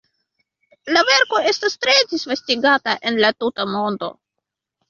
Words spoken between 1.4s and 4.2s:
estas tre disvastigata en la tuta mondo.